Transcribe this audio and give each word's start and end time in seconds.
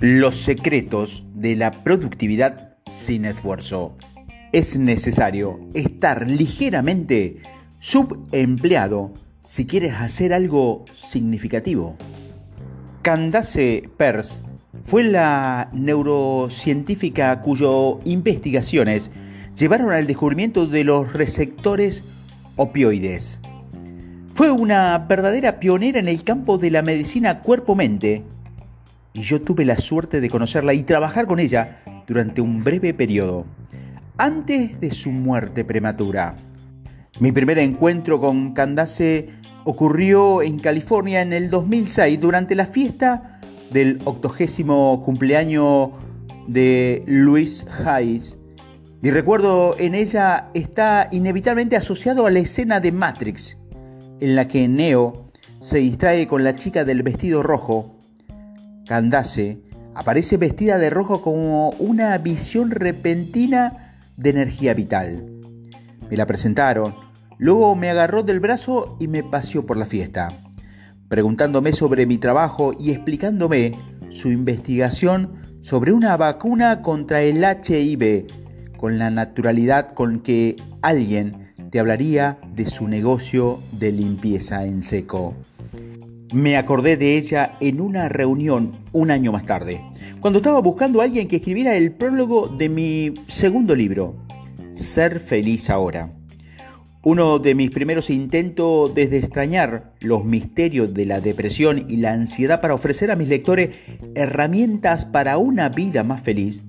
Los 0.00 0.36
secretos 0.36 1.24
de 1.34 1.56
la 1.56 1.70
productividad 1.72 2.74
sin 2.90 3.26
esfuerzo. 3.26 3.98
Es 4.50 4.78
necesario 4.78 5.60
estar 5.74 6.26
ligeramente 6.26 7.42
subempleado 7.80 9.12
si 9.42 9.66
quieres 9.66 9.92
hacer 9.92 10.32
algo 10.32 10.86
significativo. 10.94 11.98
Candace 13.02 13.90
Peirce 13.98 14.36
fue 14.84 15.02
la 15.02 15.68
neurocientífica 15.74 17.42
cuyas 17.42 18.02
investigaciones 18.06 19.10
llevaron 19.54 19.90
al 19.90 20.06
descubrimiento 20.06 20.66
de 20.66 20.84
los 20.84 21.12
receptores 21.12 22.04
opioides. 22.56 23.42
Fue 24.32 24.50
una 24.50 24.96
verdadera 24.96 25.60
pionera 25.60 26.00
en 26.00 26.08
el 26.08 26.24
campo 26.24 26.56
de 26.56 26.70
la 26.70 26.80
medicina 26.80 27.40
cuerpo-mente 27.40 28.24
y 29.12 29.22
yo 29.22 29.40
tuve 29.42 29.64
la 29.64 29.76
suerte 29.76 30.20
de 30.20 30.30
conocerla 30.30 30.74
y 30.74 30.84
trabajar 30.84 31.26
con 31.26 31.40
ella 31.40 31.82
durante 32.06 32.40
un 32.40 32.62
breve 32.62 32.94
periodo, 32.94 33.46
antes 34.16 34.80
de 34.80 34.90
su 34.90 35.10
muerte 35.10 35.64
prematura. 35.64 36.36
Mi 37.18 37.32
primer 37.32 37.58
encuentro 37.58 38.20
con 38.20 38.52
Candace 38.52 39.28
ocurrió 39.64 40.42
en 40.42 40.58
California 40.58 41.22
en 41.22 41.32
el 41.32 41.50
2006 41.50 42.20
durante 42.20 42.54
la 42.54 42.66
fiesta 42.66 43.40
del 43.70 44.00
octogésimo 44.04 45.02
cumpleaños 45.04 45.90
de 46.46 47.02
Luis 47.06 47.66
Hayes. 47.84 48.38
Mi 49.02 49.10
recuerdo 49.10 49.76
en 49.78 49.94
ella 49.94 50.50
está 50.54 51.08
inevitablemente 51.10 51.76
asociado 51.76 52.26
a 52.26 52.30
la 52.30 52.40
escena 52.40 52.80
de 52.80 52.92
Matrix, 52.92 53.56
en 54.20 54.36
la 54.36 54.46
que 54.48 54.68
Neo 54.68 55.26
se 55.58 55.78
distrae 55.78 56.26
con 56.26 56.44
la 56.44 56.56
chica 56.56 56.84
del 56.84 57.02
vestido 57.02 57.42
rojo. 57.42 57.96
Candace 58.90 59.62
aparece 59.94 60.36
vestida 60.36 60.76
de 60.76 60.90
rojo 60.90 61.22
como 61.22 61.70
una 61.78 62.18
visión 62.18 62.72
repentina 62.72 63.96
de 64.16 64.30
energía 64.30 64.74
vital. 64.74 65.30
Me 66.10 66.16
la 66.16 66.26
presentaron 66.26 66.96
Luego 67.38 67.76
me 67.76 67.88
agarró 67.88 68.24
del 68.24 68.40
brazo 68.40 68.96
y 68.98 69.06
me 69.06 69.22
paseó 69.22 69.64
por 69.64 69.76
la 69.76 69.86
fiesta, 69.86 70.42
preguntándome 71.08 71.72
sobre 71.72 72.04
mi 72.04 72.18
trabajo 72.18 72.72
y 72.80 72.90
explicándome 72.90 73.78
su 74.08 74.32
investigación 74.32 75.36
sobre 75.60 75.92
una 75.92 76.16
vacuna 76.16 76.82
contra 76.82 77.22
el 77.22 77.44
HIV, 77.44 78.26
con 78.76 78.98
la 78.98 79.10
naturalidad 79.10 79.94
con 79.94 80.18
que 80.18 80.56
alguien 80.82 81.54
te 81.70 81.78
hablaría 81.78 82.40
de 82.56 82.66
su 82.66 82.88
negocio 82.88 83.60
de 83.70 83.92
limpieza 83.92 84.64
en 84.64 84.82
seco. 84.82 85.36
Me 86.32 86.56
acordé 86.56 86.96
de 86.96 87.18
ella 87.18 87.56
en 87.60 87.80
una 87.80 88.08
reunión 88.08 88.78
un 88.92 89.10
año 89.10 89.32
más 89.32 89.46
tarde, 89.46 89.80
cuando 90.20 90.38
estaba 90.38 90.60
buscando 90.60 91.00
a 91.00 91.04
alguien 91.04 91.26
que 91.26 91.36
escribiera 91.36 91.74
el 91.76 91.92
prólogo 91.92 92.46
de 92.46 92.68
mi 92.68 93.14
segundo 93.26 93.74
libro, 93.74 94.14
Ser 94.72 95.18
feliz 95.18 95.70
ahora. 95.70 96.12
Uno 97.02 97.40
de 97.40 97.56
mis 97.56 97.70
primeros 97.70 98.10
intentos 98.10 98.94
desde 98.94 99.18
extrañar 99.18 99.94
los 100.00 100.24
misterios 100.24 100.94
de 100.94 101.06
la 101.06 101.20
depresión 101.20 101.86
y 101.88 101.96
la 101.96 102.12
ansiedad 102.12 102.60
para 102.60 102.74
ofrecer 102.74 103.10
a 103.10 103.16
mis 103.16 103.28
lectores 103.28 103.70
herramientas 104.14 105.06
para 105.06 105.36
una 105.38 105.68
vida 105.70 106.04
más 106.04 106.22
feliz. 106.22 106.62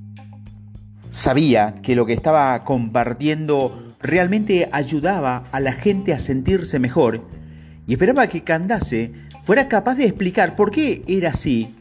Sabía 1.12 1.76
que 1.84 1.96
lo 1.96 2.08
que 2.08 2.14
estaba 2.14 2.64
compartiendo 2.64 3.94
realmente 4.00 4.70
ayudaba 4.72 5.44
a 5.52 5.60
la 5.60 5.74
gente 5.74 6.14
a 6.14 6.20
sentirse 6.20 6.80
mejor 6.80 7.22
y 7.86 7.94
esperaba 7.94 8.28
que 8.28 8.44
Candace 8.44 9.12
fuera 9.44 9.68
capaz 9.68 9.96
de 9.96 10.06
explicar 10.06 10.56
por 10.56 10.72
qué 10.72 11.04
era 11.08 11.30
así, 11.30 11.76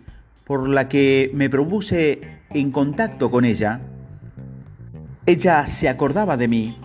por 0.44 0.68
la 0.68 0.88
que 0.88 1.30
me 1.34 1.50
propuse 1.50 2.20
en 2.50 2.70
contacto 2.70 3.30
con 3.30 3.44
ella. 3.44 3.80
Ella 5.26 5.66
se 5.66 5.88
acordaba 5.88 6.36
de 6.36 6.48
mí 6.48 6.76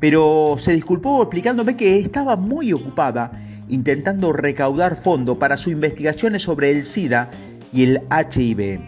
pero 0.00 0.56
se 0.58 0.72
disculpó 0.72 1.22
explicándome 1.22 1.76
que 1.76 1.98
estaba 1.98 2.36
muy 2.36 2.72
ocupada 2.72 3.32
intentando 3.68 4.32
recaudar 4.32 4.96
fondo 4.96 5.38
para 5.38 5.56
sus 5.56 5.72
investigaciones 5.72 6.42
sobre 6.42 6.70
el 6.70 6.84
SIDA 6.84 7.30
y 7.72 7.84
el 7.84 8.02
HIV 8.10 8.80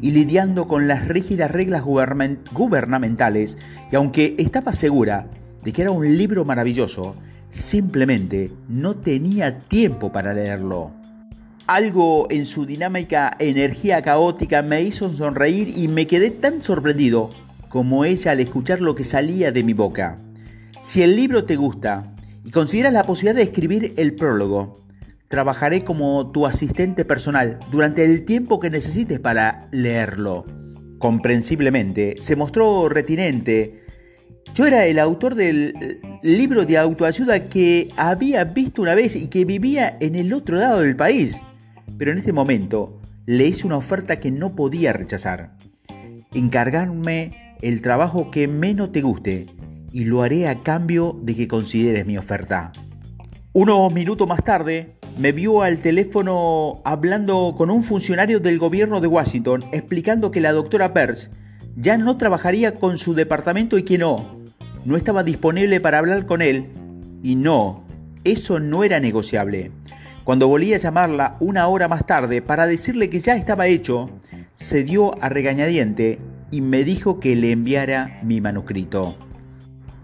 y 0.00 0.10
lidiando 0.10 0.66
con 0.66 0.88
las 0.88 1.08
rígidas 1.08 1.50
reglas 1.50 1.82
gubernamentales 1.82 3.58
y 3.90 3.96
aunque 3.96 4.34
estaba 4.38 4.72
segura 4.72 5.26
de 5.62 5.72
que 5.72 5.82
era 5.82 5.90
un 5.90 6.16
libro 6.16 6.44
maravilloso, 6.44 7.16
simplemente 7.54 8.50
no 8.68 8.96
tenía 8.96 9.58
tiempo 9.58 10.10
para 10.10 10.34
leerlo. 10.34 10.90
Algo 11.66 12.26
en 12.30 12.44
su 12.44 12.66
dinámica 12.66 13.34
energía 13.38 14.02
caótica 14.02 14.60
me 14.62 14.82
hizo 14.82 15.08
sonreír 15.08 15.68
y 15.68 15.88
me 15.88 16.06
quedé 16.06 16.30
tan 16.30 16.62
sorprendido 16.62 17.30
como 17.68 18.04
ella 18.04 18.32
al 18.32 18.40
escuchar 18.40 18.80
lo 18.80 18.94
que 18.94 19.04
salía 19.04 19.52
de 19.52 19.62
mi 19.62 19.72
boca. 19.72 20.16
Si 20.80 21.02
el 21.02 21.16
libro 21.16 21.44
te 21.44 21.56
gusta 21.56 22.12
y 22.44 22.50
consideras 22.50 22.92
la 22.92 23.04
posibilidad 23.04 23.36
de 23.36 23.42
escribir 23.44 23.94
el 23.96 24.14
prólogo, 24.14 24.84
trabajaré 25.28 25.84
como 25.84 26.32
tu 26.32 26.46
asistente 26.46 27.04
personal 27.04 27.60
durante 27.70 28.04
el 28.04 28.24
tiempo 28.24 28.60
que 28.60 28.68
necesites 28.68 29.20
para 29.20 29.68
leerlo. 29.70 30.44
Comprensiblemente, 30.98 32.16
se 32.18 32.36
mostró 32.36 32.88
retinente. 32.88 33.83
Yo 34.52 34.66
era 34.66 34.86
el 34.86 34.98
autor 34.98 35.34
del 35.34 36.00
libro 36.22 36.64
de 36.64 36.78
autoayuda 36.78 37.48
que 37.48 37.88
había 37.96 38.44
visto 38.44 38.82
una 38.82 38.94
vez 38.94 39.16
y 39.16 39.28
que 39.28 39.44
vivía 39.44 39.96
en 40.00 40.14
el 40.14 40.32
otro 40.32 40.58
lado 40.58 40.80
del 40.80 40.96
país. 40.96 41.42
Pero 41.98 42.12
en 42.12 42.18
este 42.18 42.32
momento 42.32 43.00
le 43.26 43.46
hice 43.46 43.66
una 43.66 43.76
oferta 43.76 44.20
que 44.20 44.30
no 44.30 44.54
podía 44.54 44.92
rechazar. 44.92 45.56
Encargarme 46.34 47.56
el 47.62 47.80
trabajo 47.80 48.30
que 48.30 48.46
menos 48.46 48.92
te 48.92 49.02
guste 49.02 49.46
y 49.92 50.04
lo 50.04 50.22
haré 50.22 50.48
a 50.48 50.62
cambio 50.62 51.18
de 51.22 51.34
que 51.34 51.48
consideres 51.48 52.04
mi 52.06 52.18
oferta. 52.18 52.72
Unos 53.52 53.92
minutos 53.92 54.26
más 54.26 54.42
tarde, 54.42 54.96
me 55.16 55.30
vio 55.30 55.62
al 55.62 55.78
teléfono 55.78 56.82
hablando 56.84 57.54
con 57.56 57.70
un 57.70 57.84
funcionario 57.84 58.40
del 58.40 58.58
gobierno 58.58 59.00
de 59.00 59.06
Washington 59.06 59.64
explicando 59.72 60.32
que 60.32 60.40
la 60.40 60.52
doctora 60.52 60.92
Peirce 60.92 61.30
ya 61.76 61.96
no 61.96 62.16
trabajaría 62.16 62.74
con 62.74 62.98
su 62.98 63.14
departamento 63.14 63.78
y 63.78 63.82
que 63.82 63.98
no, 63.98 64.38
no 64.84 64.96
estaba 64.96 65.22
disponible 65.22 65.80
para 65.80 65.98
hablar 65.98 66.26
con 66.26 66.42
él 66.42 66.68
y 67.22 67.36
no, 67.36 67.84
eso 68.24 68.60
no 68.60 68.84
era 68.84 69.00
negociable. 69.00 69.72
Cuando 70.24 70.48
volví 70.48 70.72
a 70.72 70.78
llamarla 70.78 71.36
una 71.40 71.66
hora 71.68 71.88
más 71.88 72.06
tarde 72.06 72.40
para 72.40 72.66
decirle 72.66 73.10
que 73.10 73.20
ya 73.20 73.36
estaba 73.36 73.66
hecho, 73.66 74.10
se 74.54 74.84
dio 74.84 75.22
a 75.22 75.28
regañadiente 75.28 76.18
y 76.50 76.60
me 76.60 76.84
dijo 76.84 77.20
que 77.20 77.36
le 77.36 77.52
enviara 77.52 78.20
mi 78.22 78.40
manuscrito. 78.40 79.16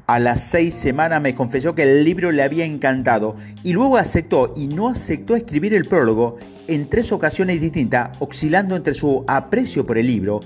A 0.06 0.18
las 0.18 0.40
seis 0.40 0.74
semanas 0.74 1.22
me 1.22 1.36
confesó 1.36 1.74
que 1.74 1.84
el 1.84 2.04
libro 2.04 2.32
le 2.32 2.42
había 2.42 2.64
encantado 2.64 3.36
y 3.62 3.72
luego 3.72 3.96
aceptó 3.96 4.52
y 4.56 4.66
no 4.66 4.88
aceptó 4.88 5.36
escribir 5.36 5.72
el 5.72 5.84
prólogo 5.84 6.36
en 6.66 6.88
tres 6.88 7.12
ocasiones 7.12 7.60
distintas, 7.60 8.10
oscilando 8.18 8.74
entre 8.74 8.94
su 8.94 9.24
aprecio 9.28 9.86
por 9.86 9.98
el 9.98 10.08
libro 10.08 10.40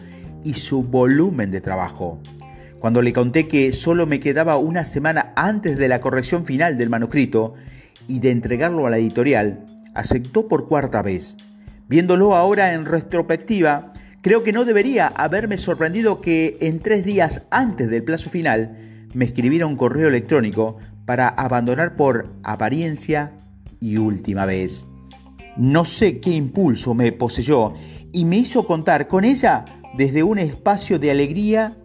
y 0.45 0.55
su 0.55 0.85
volumen 0.85 1.51
de 1.51 1.61
trabajo. 1.61 2.21
Cuando 2.79 3.03
le 3.03 3.13
conté 3.13 3.49
que 3.49 3.73
solo 3.73 4.07
me 4.07 4.21
quedaba 4.21 4.59
una 4.59 4.85
semana 4.85 5.33
antes 5.37 5.79
de 5.79 5.89
la 5.89 6.01
corrección 6.01 6.45
final 6.45 6.77
del 6.77 6.91
manuscrito 6.91 7.55
y 8.07 8.21
de 8.21 8.31
entregarlo 8.31 8.87
a 8.87 8.91
la 8.91 8.99
editorial, 8.99 9.65
aceptó 9.95 10.47
por 10.49 10.69
cuarta 10.69 11.03
vez. 11.03 11.37
Viéndolo 11.89 12.35
ahora 12.35 12.75
en 12.75 12.85
retrospectiva, 12.85 13.93
creo 14.21 14.43
que 14.43 14.53
no 14.53 14.65
debería 14.65 15.07
haberme 15.07 15.59
sorprendido 15.59 16.21
que 16.21 16.57
en 16.61 16.81
tres 16.81 17.05
días 17.05 17.47
antes 17.51 17.89
del 17.89 18.05
plazo 18.05 18.29
final, 18.31 18.77
me 19.15 19.25
escribiera 19.25 19.67
un 19.67 19.77
correo 19.77 20.09
electrónico 20.09 20.77
para 21.07 21.29
abandonar 21.29 21.97
por 21.97 22.35
apariencia 22.43 23.33
y 23.81 23.97
última 23.97 24.45
vez. 24.45 24.87
No 25.57 25.85
sé 25.85 26.21
qué 26.21 26.31
impulso 26.31 26.95
me 26.95 27.13
poseyó 27.13 27.75
y 28.13 28.25
me 28.25 28.39
hizo 28.39 28.67
contar 28.67 29.07
con 29.07 29.25
ella 29.25 29.65
desde 29.97 30.23
un 30.23 30.39
espacio 30.39 30.99
de 30.99 31.11
alegría 31.11 31.77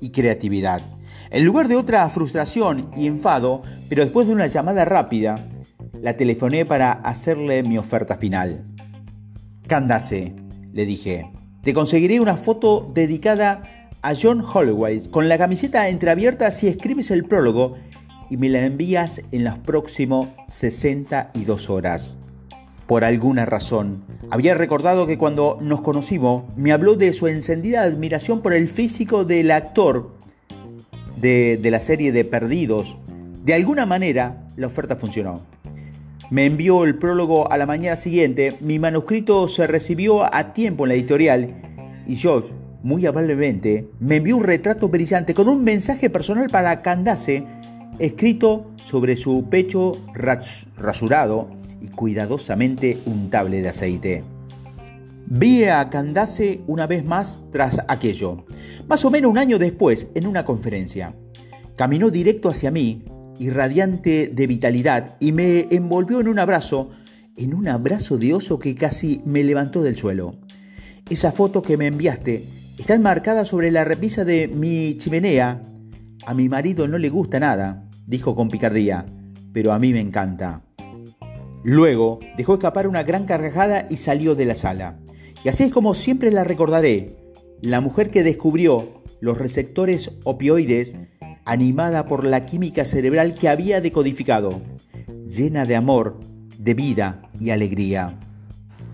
y 0.00 0.10
creatividad. 0.10 0.82
En 1.30 1.44
lugar 1.44 1.68
de 1.68 1.76
otra 1.76 2.08
frustración 2.10 2.90
y 2.96 3.06
enfado, 3.06 3.62
pero 3.88 4.02
después 4.02 4.26
de 4.26 4.34
una 4.34 4.46
llamada 4.48 4.84
rápida, 4.84 5.48
la 6.00 6.16
telefoné 6.16 6.66
para 6.66 6.92
hacerle 6.92 7.62
mi 7.62 7.78
oferta 7.78 8.16
final. 8.16 8.64
Candace, 9.66 10.34
le 10.72 10.84
dije, 10.84 11.30
te 11.62 11.72
conseguiré 11.72 12.20
una 12.20 12.36
foto 12.36 12.90
dedicada 12.92 13.88
a 14.02 14.14
John 14.20 14.44
Holloway 14.44 15.08
con 15.10 15.28
la 15.28 15.38
camiseta 15.38 15.88
entreabierta 15.88 16.50
si 16.50 16.66
escribes 16.66 17.10
el 17.10 17.24
prólogo 17.24 17.76
y 18.28 18.36
me 18.36 18.48
la 18.48 18.64
envías 18.64 19.22
en 19.30 19.44
las 19.44 19.58
próximas 19.58 20.26
62 20.48 21.70
horas. 21.70 22.18
Por 22.92 23.06
alguna 23.06 23.46
razón, 23.46 24.02
había 24.30 24.54
recordado 24.54 25.06
que 25.06 25.16
cuando 25.16 25.56
nos 25.62 25.80
conocimos 25.80 26.44
me 26.58 26.72
habló 26.72 26.94
de 26.94 27.14
su 27.14 27.26
encendida 27.26 27.84
admiración 27.84 28.42
por 28.42 28.52
el 28.52 28.68
físico 28.68 29.24
del 29.24 29.50
actor 29.50 30.10
de, 31.16 31.58
la 31.62 31.80
serie 31.80 32.12
de 32.12 32.26
Perdidos. 32.26 32.98
De 33.46 33.54
alguna 33.54 33.86
manera, 33.86 34.46
la 34.56 34.66
oferta 34.66 34.96
funcionó. 34.96 35.40
Me 36.28 36.44
envió 36.44 36.84
el 36.84 36.98
prólogo 36.98 37.50
a 37.50 37.56
la 37.56 37.64
mañana 37.64 37.96
siguiente, 37.96 38.58
mi 38.60 38.78
manuscrito 38.78 39.48
se 39.48 39.66
recibió 39.66 40.22
a 40.30 40.52
tiempo 40.52 40.84
en 40.84 40.88
la 40.90 40.94
editorial 40.94 42.02
y 42.06 42.20
Josh, 42.20 42.44
muy 42.82 43.06
amablemente, 43.06 43.88
me 44.00 44.16
envió 44.16 44.36
un 44.36 44.44
retrato 44.44 44.90
brillante 44.90 45.32
con 45.32 45.48
un 45.48 45.64
mensaje 45.64 46.10
personal 46.10 46.50
para 46.50 46.82
Candace 46.82 47.46
escrito 47.98 48.70
sobre 48.84 49.16
su 49.16 49.48
pecho 49.48 49.92
rasurado 50.14 51.48
y 51.80 51.88
cuidadosamente 51.88 52.98
untable 53.06 53.62
de 53.62 53.68
aceite. 53.68 54.24
Vi 55.26 55.64
a 55.64 55.88
Candace 55.88 56.60
una 56.66 56.86
vez 56.86 57.04
más 57.04 57.42
tras 57.50 57.80
aquello, 57.88 58.44
más 58.88 59.04
o 59.04 59.10
menos 59.10 59.30
un 59.30 59.38
año 59.38 59.58
después, 59.58 60.10
en 60.14 60.26
una 60.26 60.44
conferencia. 60.44 61.14
Caminó 61.76 62.10
directo 62.10 62.50
hacia 62.50 62.70
mí, 62.70 63.04
irradiante 63.38 64.30
de 64.32 64.46
vitalidad, 64.46 65.16
y 65.20 65.32
me 65.32 65.68
envolvió 65.70 66.20
en 66.20 66.28
un 66.28 66.38
abrazo, 66.38 66.90
en 67.36 67.54
un 67.54 67.68
abrazo 67.68 68.18
de 68.18 68.34
oso 68.34 68.58
que 68.58 68.74
casi 68.74 69.22
me 69.24 69.42
levantó 69.42 69.82
del 69.82 69.96
suelo. 69.96 70.36
Esa 71.08 71.32
foto 71.32 71.62
que 71.62 71.76
me 71.76 71.86
enviaste 71.86 72.44
está 72.78 72.94
enmarcada 72.94 73.44
sobre 73.44 73.70
la 73.70 73.84
repisa 73.84 74.24
de 74.24 74.48
mi 74.48 74.96
chimenea. 74.96 75.62
A 76.24 76.34
mi 76.34 76.48
marido 76.48 76.86
no 76.86 76.98
le 76.98 77.08
gusta 77.08 77.40
nada, 77.40 77.88
dijo 78.06 78.36
con 78.36 78.48
picardía, 78.48 79.06
pero 79.52 79.72
a 79.72 79.78
mí 79.78 79.92
me 79.92 80.00
encanta. 80.00 80.62
Luego 81.64 82.20
dejó 82.36 82.54
escapar 82.54 82.86
una 82.86 83.02
gran 83.02 83.24
carcajada 83.24 83.86
y 83.90 83.96
salió 83.96 84.34
de 84.34 84.44
la 84.44 84.54
sala. 84.54 84.98
Y 85.44 85.48
así 85.48 85.64
es 85.64 85.72
como 85.72 85.94
siempre 85.94 86.30
la 86.30 86.44
recordaré, 86.44 87.16
la 87.60 87.80
mujer 87.80 88.10
que 88.10 88.22
descubrió 88.22 89.02
los 89.20 89.38
receptores 89.38 90.12
opioides 90.24 90.96
animada 91.44 92.06
por 92.06 92.24
la 92.24 92.46
química 92.46 92.84
cerebral 92.84 93.34
que 93.34 93.48
había 93.48 93.80
decodificado, 93.80 94.60
llena 95.26 95.64
de 95.64 95.74
amor, 95.74 96.20
de 96.56 96.74
vida 96.74 97.22
y 97.40 97.50
alegría. 97.50 98.18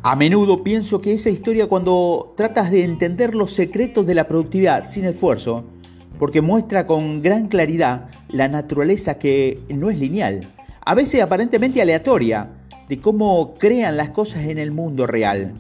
A 0.02 0.16
menudo 0.16 0.62
pienso 0.64 1.00
que 1.00 1.12
esa 1.12 1.28
historia 1.28 1.66
cuando 1.66 2.32
tratas 2.36 2.70
de 2.70 2.84
entender 2.84 3.34
los 3.34 3.52
secretos 3.52 4.06
de 4.06 4.14
la 4.14 4.28
productividad 4.28 4.84
sin 4.84 5.04
esfuerzo, 5.04 5.66
porque 6.18 6.42
muestra 6.42 6.86
con 6.86 7.22
gran 7.22 7.48
claridad 7.48 8.08
la 8.28 8.48
naturaleza 8.48 9.18
que 9.18 9.60
no 9.68 9.90
es 9.90 9.98
lineal, 9.98 10.48
a 10.84 10.94
veces 10.94 11.22
aparentemente 11.22 11.82
aleatoria, 11.82 12.50
de 12.88 12.98
cómo 12.98 13.54
crean 13.54 13.96
las 13.96 14.10
cosas 14.10 14.44
en 14.44 14.58
el 14.58 14.70
mundo 14.70 15.06
real. 15.06 15.52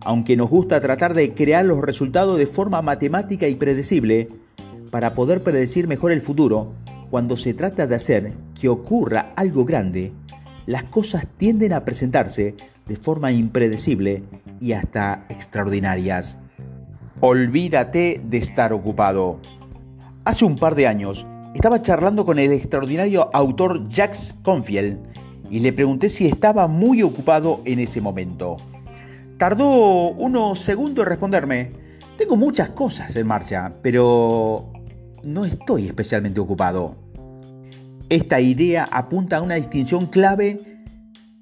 Aunque 0.00 0.36
nos 0.36 0.50
gusta 0.50 0.80
tratar 0.80 1.14
de 1.14 1.34
crear 1.34 1.64
los 1.64 1.80
resultados 1.80 2.38
de 2.38 2.46
forma 2.46 2.82
matemática 2.82 3.48
y 3.48 3.54
predecible, 3.54 4.28
para 4.90 5.14
poder 5.14 5.42
predecir 5.42 5.88
mejor 5.88 6.12
el 6.12 6.20
futuro, 6.20 6.72
cuando 7.10 7.36
se 7.36 7.54
trata 7.54 7.86
de 7.86 7.94
hacer 7.94 8.32
que 8.58 8.68
ocurra 8.68 9.32
algo 9.36 9.64
grande, 9.64 10.12
las 10.66 10.84
cosas 10.84 11.26
tienden 11.36 11.72
a 11.72 11.84
presentarse 11.84 12.54
de 12.86 12.96
forma 12.96 13.32
impredecible 13.32 14.22
y 14.60 14.72
hasta 14.72 15.26
extraordinarias. 15.28 16.38
Olvídate 17.20 18.20
de 18.24 18.38
estar 18.38 18.72
ocupado. 18.72 19.40
Hace 20.26 20.44
un 20.44 20.56
par 20.56 20.74
de 20.74 20.88
años 20.88 21.24
estaba 21.54 21.80
charlando 21.80 22.26
con 22.26 22.40
el 22.40 22.50
extraordinario 22.50 23.30
autor 23.32 23.88
Jacques 23.88 24.34
Confield 24.42 24.98
y 25.52 25.60
le 25.60 25.72
pregunté 25.72 26.08
si 26.08 26.26
estaba 26.26 26.66
muy 26.66 27.00
ocupado 27.04 27.60
en 27.64 27.78
ese 27.78 28.00
momento. 28.00 28.56
Tardó 29.38 30.08
unos 30.10 30.58
segundos 30.58 31.04
en 31.04 31.10
responderme. 31.10 31.70
Tengo 32.18 32.34
muchas 32.34 32.70
cosas 32.70 33.14
en 33.14 33.24
marcha, 33.28 33.72
pero 33.82 34.72
no 35.22 35.44
estoy 35.44 35.86
especialmente 35.86 36.40
ocupado. 36.40 36.96
Esta 38.08 38.40
idea 38.40 38.88
apunta 38.90 39.36
a 39.36 39.42
una 39.42 39.54
distinción 39.54 40.06
clave 40.06 40.60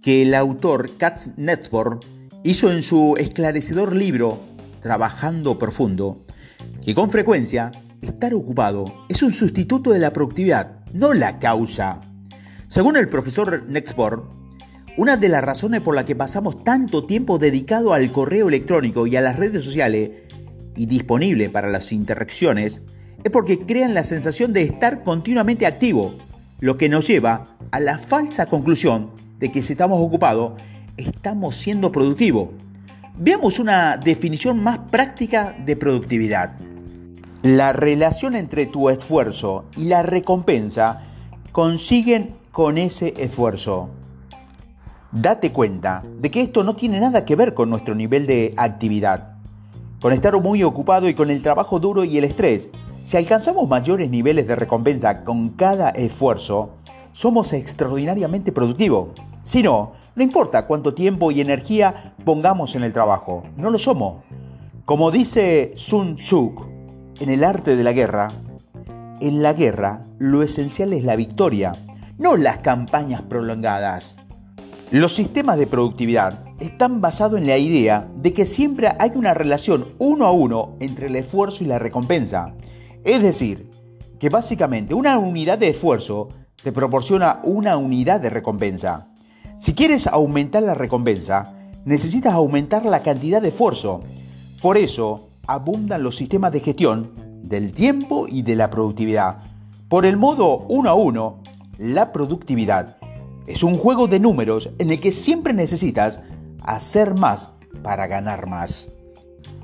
que 0.03 0.21
el 0.21 0.35
autor 0.35 0.99
Katz 0.99 1.31
Network 1.39 2.05
hizo 2.43 2.71
en 2.71 2.83
su 2.83 3.15
esclarecedor 3.17 3.97
libro 3.97 4.41
Trabajando 4.83 5.59
Profundo, 5.59 6.27
que 6.85 6.95
con 6.95 7.11
frecuencia 7.11 7.73
estar 8.05 8.35
ocupado 8.35 8.85
es 9.09 9.23
un 9.23 9.33
sustituto 9.33 9.91
de 9.91 9.99
la 9.99 10.13
productividad, 10.13 10.85
no 10.93 11.13
la 11.13 11.39
causa. 11.39 12.01
Según 12.69 12.97
el 12.97 13.09
profesor 13.09 13.65
Nexborn, 13.69 14.23
una 14.97 15.17
de 15.17 15.29
las 15.29 15.43
razones 15.43 15.81
por 15.81 15.95
las 15.95 16.05
que 16.05 16.15
pasamos 16.15 16.63
tanto 16.63 17.05
tiempo 17.05 17.39
dedicado 17.39 17.93
al 17.93 18.13
correo 18.13 18.49
electrónico 18.49 19.07
y 19.07 19.17
a 19.17 19.21
las 19.21 19.37
redes 19.37 19.65
sociales 19.65 20.11
y 20.77 20.87
disponible 20.87 21.51
para 21.51 21.69
las 21.69 21.93
interacciones 21.93 22.83
es 23.25 23.31
porque 23.31 23.59
crean 23.61 23.95
la 23.95 24.05
sensación 24.05 24.53
de 24.53 24.63
estar 24.63 25.03
continuamente 25.03 25.67
activo, 25.67 26.15
lo 26.61 26.77
que 26.77 26.89
nos 26.89 27.07
lleva 27.07 27.57
a 27.71 27.81
la 27.81 27.99
falsa 27.99 28.47
conclusión 28.47 29.11
de 29.39 29.51
que 29.51 29.63
si 29.63 29.73
estamos 29.73 30.01
ocupados, 30.01 30.53
estamos 30.97 31.57
siendo 31.57 31.91
productivos. 31.91 32.51
Veamos 33.17 33.59
una 33.59 33.97
definición 33.97 34.63
más 34.63 34.79
práctica 34.91 35.57
de 35.65 35.77
productividad. 35.77 36.57
La 37.45 37.75
relación 37.75 38.37
entre 38.37 38.65
tu 38.65 38.89
esfuerzo 38.89 39.67
y 39.77 39.85
la 39.85 40.03
recompensa 40.03 41.03
consiguen 41.53 42.37
con 42.51 42.79
ese 42.79 43.13
esfuerzo. 43.19 43.91
Date 45.13 45.53
cuenta 45.53 46.03
de 46.21 46.31
que 46.31 46.41
esto 46.41 46.65
no 46.65 46.75
tiene 46.75 47.01
nada 47.01 47.27
que 47.27 47.37
ver 47.37 47.53
con 47.53 47.69
nuestro 47.69 47.95
nivel 47.95 48.27
de 48.27 48.55
actividad. 48.57 49.35
Con 50.01 50.15
estar 50.15 50.41
muy 50.41 50.63
ocupado 50.63 51.07
y 51.07 51.13
con 51.13 51.31
el 51.31 51.43
trabajo 51.43 51.79
duro 51.81 52.03
y 52.05 52.17
el 52.17 52.25
estrés, 52.25 52.71
si 53.03 53.19
alcanzamos 53.19 53.69
mayores 53.69 54.09
niveles 54.09 54.47
de 54.47 54.57
recompensa 54.57 55.23
con 55.23 55.51
cada 55.51 55.91
esfuerzo, 55.91 56.71
somos 57.13 57.53
extraordinariamente 57.53 58.53
productivos. 58.53 59.09
Si 59.43 59.63
no, 59.63 59.93
no 60.15 60.23
importa 60.23 60.67
cuánto 60.67 60.95
tiempo 60.95 61.31
y 61.31 61.43
energía 61.43 62.15
pongamos 62.25 62.75
en 62.75 62.85
el 62.85 62.95
trabajo, 62.95 63.43
no 63.59 63.69
lo 63.69 63.79
somos. 63.79 64.23
Como 64.87 65.11
dice 65.11 65.73
Sun 65.77 66.17
Tzu 66.17 66.74
en 67.21 67.31
el 67.31 67.45
arte 67.45 67.77
de 67.77 67.85
la 67.85 67.93
guerra, 67.93 68.33
en 69.21 69.43
la 69.43 69.53
guerra 69.53 70.03
lo 70.19 70.43
esencial 70.43 70.93
es 70.93 71.05
la 71.05 71.17
victoria, 71.17 71.73
no 72.19 72.37
las 72.37 72.59
campañas 72.59 73.23
prolongadas. 73.23 74.17
Los 74.91 75.15
sistemas 75.15 75.59
de 75.59 75.67
productividad 75.67 76.45
están 76.61 77.01
basados 77.01 77.41
en 77.41 77.47
la 77.47 77.59
idea 77.59 78.09
de 78.17 78.33
que 78.33 78.47
siempre 78.47 78.89
hay 78.99 79.13
una 79.15 79.35
relación 79.35 79.95
uno 79.99 80.27
a 80.27 80.33
uno 80.33 80.77
entre 80.81 81.07
el 81.07 81.17
esfuerzo 81.17 81.65
y 81.65 81.67
la 81.67 81.79
recompensa. 81.79 82.55
Es 83.05 83.23
decir, 83.23 83.71
que 84.19 84.29
básicamente 84.29 84.95
una 84.95 85.19
unidad 85.19 85.59
de 85.59 85.69
esfuerzo 85.69 86.29
te 86.63 86.73
proporciona 86.73 87.41
una 87.45 87.77
unidad 87.77 88.21
de 88.21 88.31
recompensa. 88.31 89.09
Si 89.59 89.75
quieres 89.75 90.07
aumentar 90.07 90.63
la 90.63 90.75
recompensa, 90.75 91.55
necesitas 91.85 92.35
aumentar 92.35 92.85
la 92.87 93.03
cantidad 93.03 93.43
de 93.43 93.49
esfuerzo. 93.49 94.03
Por 94.63 94.79
eso 94.79 95.29
abundan 95.47 96.03
los 96.03 96.17
sistemas 96.17 96.53
de 96.53 96.61
gestión 96.61 97.11
del 97.43 97.73
tiempo 97.73 98.27
y 98.29 98.43
de 98.43 98.57
la 98.57 98.71
productividad. 98.71 99.43
Por 99.89 100.07
el 100.07 100.17
modo 100.17 100.59
uno 100.69 100.91
a 100.91 100.95
uno, 100.95 101.41
la 101.79 102.13
productividad 102.13 102.97
es 103.47 103.63
un 103.63 103.77
juego 103.77 104.07
de 104.07 104.21
números 104.21 104.71
en 104.79 104.91
el 104.91 105.01
que 105.01 105.13
siempre 105.13 105.53
necesitas 105.53 106.21
hacer 106.63 107.15
más 107.15 107.51
para 107.83 108.07
ganar 108.07 108.47
más. 108.47 108.91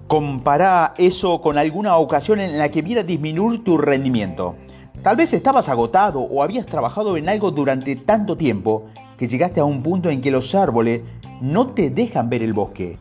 Compara 0.07 0.93
eso 0.99 1.41
con 1.41 1.57
alguna 1.57 1.97
ocasión 1.97 2.41
en 2.41 2.59
la 2.59 2.69
que 2.71 2.83
viera 2.83 3.03
disminuir 3.03 3.65
tu 3.65 3.79
rendimiento. 3.79 4.57
Tal 5.03 5.17
vez 5.17 5.33
estabas 5.33 5.69
agotado 5.69 6.21
o 6.21 6.43
habías 6.43 6.67
trabajado 6.67 7.17
en 7.17 7.29
algo 7.29 7.51
durante 7.51 7.97
tanto 7.97 8.37
tiempo 8.37 8.87
que 9.17 9.29
llegaste 9.29 9.61
a 9.61 9.65
un 9.65 9.83
punto 9.83 10.11
en 10.11 10.21
que 10.21 10.31
los 10.31 10.55
árboles 10.55 11.03
no 11.41 11.69
te 11.69 11.91
dejan 11.91 12.29
ver 12.29 12.43
el 12.43 12.53
bosque. 12.53 12.99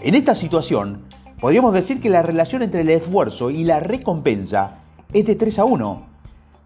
En 0.00 0.14
esta 0.14 0.34
situación, 0.34 1.02
podríamos 1.44 1.74
decir 1.74 2.00
que 2.00 2.08
la 2.08 2.22
relación 2.22 2.62
entre 2.62 2.80
el 2.80 2.88
esfuerzo 2.88 3.50
y 3.50 3.64
la 3.64 3.78
recompensa 3.78 4.78
es 5.12 5.26
de 5.26 5.34
3 5.34 5.58
a 5.58 5.66
1. 5.66 6.02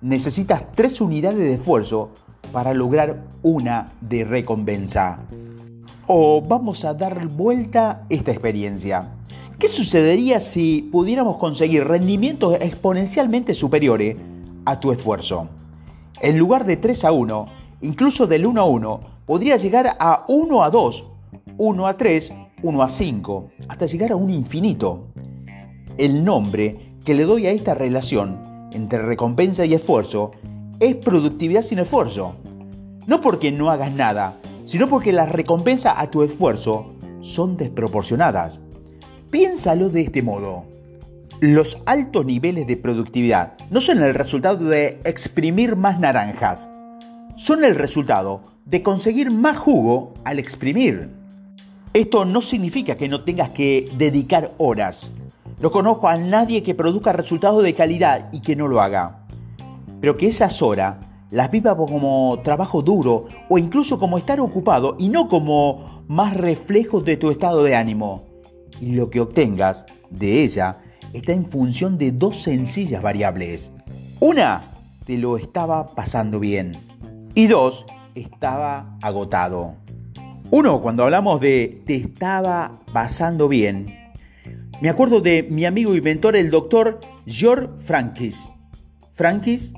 Necesitas 0.03 0.71
3 0.77 1.01
unidades 1.01 1.41
de 1.41 1.55
esfuerzo 1.55 2.11
para 2.53 2.73
lograr 2.75 3.25
una 3.43 3.89
de 4.01 4.23
recompensa. 4.23 5.19
O 6.07 6.41
vamos 6.43 6.85
a 6.85 6.95
dar 6.95 7.27
vuelta 7.27 8.07
esta 8.09 8.31
experiencia. 8.31 9.17
¿Qué 9.59 9.67
sucedería 9.67 10.39
si 10.39 10.89
pudiéramos 10.93 11.39
conseguir 11.39 11.85
rendimientos 11.85 12.55
exponencialmente 12.61 13.55
superiores 13.55 14.17
a 14.65 14.79
tu 14.79 14.93
esfuerzo. 14.93 15.49
En 16.21 16.39
lugar 16.39 16.65
de 16.65 16.77
3 16.77 17.05
a 17.05 17.11
1, 17.11 17.47
incluso 17.81 18.29
del 18.29 18.47
1 18.47 18.61
a 18.61 18.67
1, 18.67 19.01
podría 19.27 19.57
llegar 19.57 19.97
a 19.99 20.25
1 20.29 20.63
a 20.63 20.71
2, 20.71 21.05
1 21.57 21.87
a 21.89 21.97
3, 21.97 22.33
1 22.63 22.83
a 22.83 22.89
5, 22.89 23.51
hasta 23.69 23.87
llegar 23.87 24.13
a 24.13 24.17
un 24.17 24.31
infinito. 24.31 25.09
El 25.97 26.25
nombre 26.25 26.95
que 27.05 27.15
le 27.15 27.25
doy 27.25 27.47
a 27.47 27.51
esta 27.51 27.75
relación 27.75 28.69
entre 28.73 29.03
recompensa 29.03 29.65
y 29.65 29.75
esfuerzo 29.75 30.33
es 30.81 30.97
productividad 30.97 31.63
sin 31.63 31.79
esfuerzo. 31.79 32.37
No 33.07 33.21
porque 33.21 33.51
no 33.53 33.71
hagas 33.71 33.93
nada, 33.93 34.39
sino 34.65 34.89
porque 34.89 35.13
las 35.13 35.31
recompensas 35.31 35.95
a 35.97 36.11
tu 36.11 36.23
esfuerzo 36.23 36.93
son 37.21 37.57
desproporcionadas. 37.57 38.61
Piénsalo 39.31 39.89
de 39.89 40.03
este 40.03 40.23
modo. 40.23 40.65
Los 41.41 41.79
altos 41.87 42.27
niveles 42.27 42.67
de 42.67 42.77
productividad 42.77 43.55
no 43.71 43.81
son 43.81 44.03
el 44.03 44.15
resultado 44.15 44.65
de 44.65 45.01
exprimir 45.05 45.77
más 45.77 46.01
naranjas, 46.01 46.69
son 47.37 47.63
el 47.65 47.77
resultado 47.77 48.43
de 48.65 48.83
conseguir 48.83 49.31
más 49.31 49.57
jugo 49.57 50.15
al 50.25 50.39
exprimir. 50.39 51.18
Esto 51.95 52.25
no 52.25 52.41
significa 52.41 52.97
que 52.97 53.09
no 53.09 53.25
tengas 53.25 53.51
que 53.51 53.91
dedicar 53.97 54.53
horas. 54.59 55.11
No 55.61 55.71
conozco 55.71 56.07
a 56.09 56.17
nadie 56.17 56.63
que 56.63 56.75
produzca 56.75 57.13
resultados 57.13 57.63
de 57.63 57.75
calidad 57.75 58.29
y 58.31 58.41
que 58.41 58.55
no 58.55 58.69
lo 58.69 58.81
haga. 58.81 59.27
Pero 60.01 60.17
que 60.17 60.29
esas 60.29 60.61
horas 60.63 60.97
las 61.31 61.51
viva 61.51 61.77
como 61.77 62.41
trabajo 62.45 62.83
duro 62.83 63.27
o 63.49 63.59
incluso 63.59 63.99
como 63.99 64.19
estar 64.19 64.39
ocupado 64.41 64.97
y 64.99 65.09
no 65.09 65.29
como 65.29 66.05
más 66.09 66.37
reflejos 66.37 67.05
de 67.05 67.17
tu 67.17 67.31
estado 67.31 67.65
de 67.65 67.75
ánimo. 67.75 68.25
Y 68.81 68.93
lo 68.93 69.11
que 69.11 69.21
obtengas 69.21 69.87
de 70.11 70.45
ella 70.45 70.79
está 71.13 71.33
en 71.33 71.47
función 71.47 71.97
de 71.97 72.13
dos 72.13 72.43
sencillas 72.43 73.03
variables. 73.03 73.73
Una, 74.21 74.71
te 75.07 75.17
lo 75.17 75.37
estaba 75.37 75.87
pasando 75.95 76.39
bien. 76.39 76.77
Y 77.35 77.47
dos, 77.47 77.87
estaba 78.15 78.97
agotado. 79.03 79.75
Uno, 80.51 80.81
cuando 80.81 81.05
hablamos 81.05 81.43
de 81.43 81.83
te 81.85 81.97
estaba 81.97 82.81
pasando 82.95 83.49
bien, 83.49 83.95
me 84.81 84.89
acuerdo 84.89 85.21
de 85.21 85.43
mi 85.43 85.67
amigo 85.67 85.95
y 85.95 86.01
mentor, 86.01 86.37
el 86.37 86.51
doctor 86.51 87.01
George 87.27 87.69
Frankis. 87.77 88.55
Frankis 89.11 89.75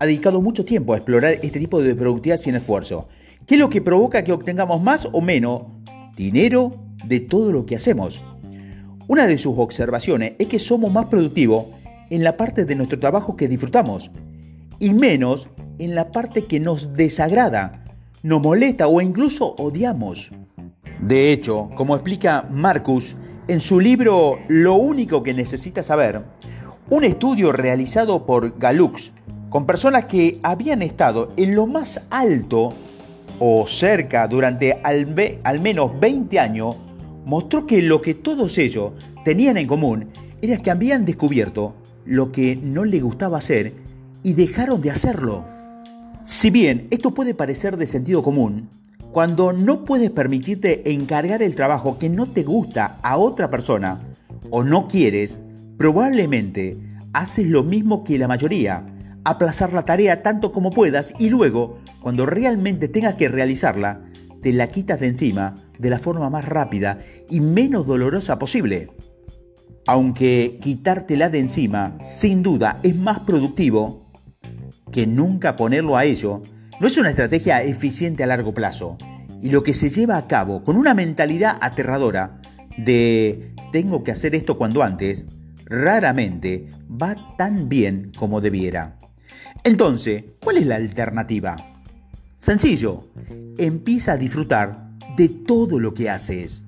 ha 0.00 0.06
dedicado 0.06 0.40
mucho 0.40 0.64
tiempo 0.64 0.92
a 0.92 0.96
explorar 0.96 1.34
este 1.34 1.60
tipo 1.60 1.80
de 1.80 1.94
productividad 1.94 2.36
sin 2.36 2.56
esfuerzo. 2.56 3.08
¿Qué 3.46 3.54
es 3.54 3.60
lo 3.60 3.70
que 3.70 3.80
provoca 3.80 4.24
que 4.24 4.32
obtengamos 4.32 4.82
más 4.82 5.08
o 5.12 5.20
menos 5.20 5.62
dinero 6.16 6.74
de 7.04 7.20
todo 7.20 7.52
lo 7.52 7.64
que 7.64 7.76
hacemos? 7.76 8.20
Una 9.06 9.24
de 9.28 9.38
sus 9.38 9.56
observaciones 9.56 10.32
es 10.40 10.48
que 10.48 10.58
somos 10.58 10.92
más 10.92 11.06
productivos 11.06 11.66
en 12.10 12.24
la 12.24 12.36
parte 12.36 12.64
de 12.64 12.74
nuestro 12.74 12.98
trabajo 12.98 13.36
que 13.36 13.46
disfrutamos 13.46 14.10
y 14.80 14.94
menos 14.94 15.46
en 15.78 15.94
la 15.94 16.10
parte 16.10 16.46
que 16.46 16.58
nos 16.58 16.92
desagrada, 16.94 17.84
nos 18.22 18.42
molesta 18.42 18.88
o 18.88 19.00
incluso 19.00 19.54
odiamos. 19.58 20.30
De 21.00 21.32
hecho, 21.32 21.70
como 21.74 21.94
explica 21.94 22.46
Marcus 22.50 23.16
en 23.46 23.60
su 23.60 23.80
libro 23.80 24.40
Lo 24.48 24.74
único 24.74 25.22
que 25.22 25.34
necesitas 25.34 25.86
saber, 25.86 26.22
un 26.90 27.04
estudio 27.04 27.52
realizado 27.52 28.26
por 28.26 28.58
Galux 28.58 29.12
con 29.50 29.66
personas 29.66 30.06
que 30.06 30.38
habían 30.42 30.82
estado 30.82 31.32
en 31.36 31.54
lo 31.54 31.66
más 31.66 32.02
alto 32.10 32.74
o 33.38 33.66
cerca 33.66 34.26
durante 34.26 34.80
al, 34.82 35.14
al, 35.44 35.60
menos 35.60 35.98
20 35.98 36.38
años, 36.38 36.76
mostró 37.24 37.66
que 37.66 37.82
lo 37.82 38.02
que 38.02 38.14
todos 38.14 38.58
ellos 38.58 38.92
tenían 39.24 39.56
en 39.56 39.66
común 39.66 40.08
era 40.42 40.56
que 40.58 40.70
habían 40.70 41.04
descubierto 41.04 41.74
lo 42.04 42.32
que 42.32 42.56
no 42.56 42.84
les 42.84 43.02
gustaba 43.02 43.38
hacer 43.38 43.74
y 44.22 44.32
dejaron 44.32 44.80
de 44.80 44.90
hacerlo. 44.90 45.46
Si 46.28 46.50
bien 46.50 46.88
esto 46.90 47.14
puede 47.14 47.32
parecer 47.32 47.78
de 47.78 47.86
sentido 47.86 48.22
común, 48.22 48.68
cuando 49.12 49.54
no 49.54 49.86
puedes 49.86 50.10
permitirte 50.10 50.92
encargar 50.92 51.42
el 51.42 51.54
trabajo 51.54 51.98
que 51.98 52.10
no 52.10 52.26
te 52.26 52.42
gusta 52.42 52.98
a 53.02 53.16
otra 53.16 53.50
persona 53.50 54.02
o 54.50 54.62
no 54.62 54.88
quieres, 54.88 55.38
probablemente 55.78 56.76
haces 57.14 57.46
lo 57.46 57.62
mismo 57.62 58.04
que 58.04 58.18
la 58.18 58.28
mayoría, 58.28 58.84
aplazar 59.24 59.72
la 59.72 59.86
tarea 59.86 60.22
tanto 60.22 60.52
como 60.52 60.70
puedas 60.70 61.14
y 61.18 61.30
luego, 61.30 61.78
cuando 62.02 62.26
realmente 62.26 62.88
tengas 62.88 63.14
que 63.14 63.28
realizarla, 63.28 64.02
te 64.42 64.52
la 64.52 64.66
quitas 64.66 65.00
de 65.00 65.06
encima 65.06 65.54
de 65.78 65.88
la 65.88 65.98
forma 65.98 66.28
más 66.28 66.44
rápida 66.44 66.98
y 67.30 67.40
menos 67.40 67.86
dolorosa 67.86 68.38
posible. 68.38 68.90
Aunque 69.86 70.58
quitártela 70.60 71.30
de 71.30 71.38
encima, 71.38 71.96
sin 72.02 72.42
duda, 72.42 72.80
es 72.82 72.94
más 72.96 73.20
productivo 73.20 74.07
que 74.90 75.06
nunca 75.06 75.56
ponerlo 75.56 75.96
a 75.96 76.04
ello, 76.04 76.42
no 76.80 76.86
es 76.86 76.96
una 76.96 77.10
estrategia 77.10 77.62
eficiente 77.62 78.22
a 78.22 78.26
largo 78.26 78.54
plazo. 78.54 78.96
Y 79.42 79.50
lo 79.50 79.62
que 79.62 79.74
se 79.74 79.88
lleva 79.88 80.16
a 80.16 80.26
cabo 80.26 80.64
con 80.64 80.76
una 80.76 80.94
mentalidad 80.94 81.58
aterradora 81.60 82.40
de 82.76 83.52
tengo 83.72 84.02
que 84.02 84.12
hacer 84.12 84.34
esto 84.34 84.56
cuando 84.56 84.82
antes, 84.82 85.26
raramente 85.66 86.68
va 86.90 87.16
tan 87.36 87.68
bien 87.68 88.12
como 88.16 88.40
debiera. 88.40 88.98
Entonces, 89.64 90.24
¿cuál 90.42 90.58
es 90.58 90.66
la 90.66 90.76
alternativa? 90.76 91.56
Sencillo, 92.38 93.08
empieza 93.58 94.12
a 94.12 94.16
disfrutar 94.16 94.90
de 95.16 95.28
todo 95.28 95.80
lo 95.80 95.92
que 95.92 96.08
haces. 96.08 96.64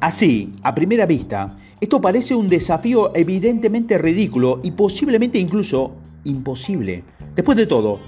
Así, 0.00 0.52
a 0.62 0.74
primera 0.74 1.06
vista, 1.06 1.58
esto 1.80 2.00
parece 2.00 2.34
un 2.34 2.48
desafío 2.48 3.14
evidentemente 3.14 3.98
ridículo 3.98 4.60
y 4.62 4.70
posiblemente 4.70 5.38
incluso 5.38 5.96
imposible. 6.24 7.04
Después 7.36 7.58
de 7.58 7.66
todo, 7.66 8.00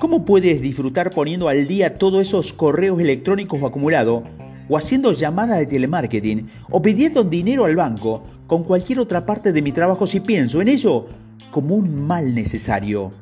¿cómo 0.00 0.24
puedes 0.24 0.60
disfrutar 0.60 1.10
poniendo 1.10 1.48
al 1.48 1.68
día 1.68 1.96
todos 1.96 2.20
esos 2.20 2.52
correos 2.52 3.00
electrónicos 3.00 3.62
acumulados 3.62 4.24
o 4.68 4.76
haciendo 4.76 5.12
llamadas 5.12 5.60
de 5.60 5.66
telemarketing 5.66 6.50
o 6.68 6.82
pidiendo 6.82 7.22
dinero 7.22 7.66
al 7.66 7.76
banco 7.76 8.24
con 8.48 8.64
cualquier 8.64 8.98
otra 8.98 9.24
parte 9.24 9.52
de 9.52 9.62
mi 9.62 9.70
trabajo 9.70 10.08
si 10.08 10.18
pienso 10.18 10.60
en 10.60 10.66
ello 10.66 11.06
como 11.52 11.76
un 11.76 12.04
mal 12.04 12.34
necesario. 12.34 13.12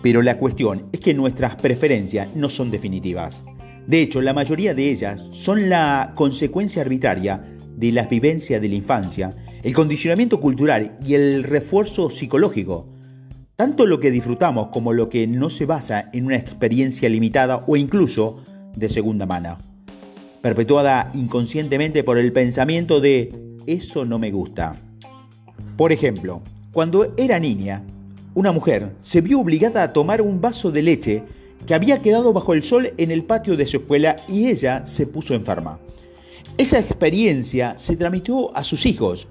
Pero 0.00 0.22
la 0.22 0.38
cuestión 0.38 0.86
es 0.92 1.00
que 1.00 1.12
nuestras 1.12 1.56
preferencias 1.56 2.28
no 2.36 2.48
son 2.48 2.70
definitivas. 2.70 3.42
De 3.88 4.00
hecho, 4.00 4.20
la 4.20 4.32
mayoría 4.32 4.74
de 4.74 4.92
ellas 4.92 5.26
son 5.32 5.70
la 5.70 6.12
consecuencia 6.14 6.82
arbitraria 6.82 7.42
de 7.76 7.90
las 7.90 8.08
vivencias 8.08 8.60
de 8.60 8.68
la 8.68 8.76
infancia, 8.76 9.34
el 9.64 9.74
condicionamiento 9.74 10.38
cultural 10.38 10.96
y 11.04 11.14
el 11.14 11.42
refuerzo 11.42 12.10
psicológico. 12.10 12.91
Tanto 13.56 13.86
lo 13.86 14.00
que 14.00 14.10
disfrutamos 14.10 14.68
como 14.68 14.94
lo 14.94 15.08
que 15.08 15.26
no 15.26 15.50
se 15.50 15.66
basa 15.66 16.08
en 16.12 16.26
una 16.26 16.36
experiencia 16.36 17.08
limitada 17.08 17.64
o 17.66 17.76
incluso 17.76 18.42
de 18.74 18.88
segunda 18.88 19.26
mano, 19.26 19.58
perpetuada 20.40 21.10
inconscientemente 21.14 22.02
por 22.02 22.16
el 22.16 22.32
pensamiento 22.32 23.00
de 23.00 23.32
eso 23.66 24.06
no 24.06 24.18
me 24.18 24.30
gusta. 24.30 24.76
Por 25.76 25.92
ejemplo, 25.92 26.42
cuando 26.72 27.14
era 27.18 27.38
niña, 27.38 27.84
una 28.34 28.52
mujer 28.52 28.92
se 29.02 29.20
vio 29.20 29.40
obligada 29.40 29.82
a 29.82 29.92
tomar 29.92 30.22
un 30.22 30.40
vaso 30.40 30.70
de 30.70 30.82
leche 30.82 31.22
que 31.66 31.74
había 31.74 32.00
quedado 32.00 32.32
bajo 32.32 32.54
el 32.54 32.62
sol 32.62 32.94
en 32.96 33.10
el 33.10 33.24
patio 33.24 33.56
de 33.56 33.66
su 33.66 33.76
escuela 33.78 34.16
y 34.26 34.48
ella 34.48 34.86
se 34.86 35.06
puso 35.06 35.34
enferma. 35.34 35.78
Esa 36.56 36.78
experiencia 36.78 37.74
se 37.78 37.96
transmitió 37.96 38.56
a 38.56 38.64
sus 38.64 38.86
hijos, 38.86 39.28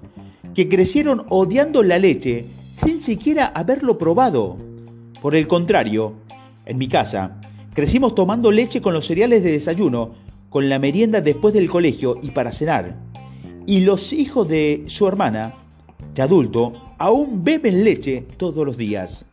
que 0.53 0.69
crecieron 0.69 1.25
odiando 1.29 1.81
la 1.81 1.97
leche 1.97 2.45
sin 2.73 2.99
siquiera 2.99 3.47
haberlo 3.47 3.97
probado. 3.97 4.57
Por 5.21 5.35
el 5.35 5.47
contrario, 5.47 6.13
en 6.65 6.77
mi 6.77 6.87
casa, 6.87 7.39
crecimos 7.73 8.15
tomando 8.15 8.51
leche 8.51 8.81
con 8.81 8.93
los 8.93 9.05
cereales 9.05 9.43
de 9.43 9.51
desayuno, 9.51 10.15
con 10.49 10.69
la 10.69 10.79
merienda 10.79 11.21
después 11.21 11.53
del 11.53 11.69
colegio 11.69 12.17
y 12.21 12.31
para 12.31 12.51
cenar. 12.51 12.97
Y 13.65 13.81
los 13.81 14.13
hijos 14.13 14.47
de 14.47 14.83
su 14.87 15.07
hermana, 15.07 15.55
de 16.13 16.21
adulto, 16.21 16.73
aún 16.97 17.43
beben 17.43 17.83
leche 17.83 18.25
todos 18.37 18.65
los 18.65 18.77
días. 18.77 19.25